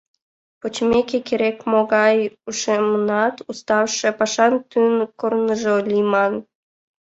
Почмеке, 0.61 1.17
керек-могай 1.27 2.17
ушемынат 2.49 3.35
уставше, 3.49 4.07
пашан 4.19 4.53
тӱҥ 4.69 4.85
корныжо 5.19 5.75
лийман. 5.89 6.33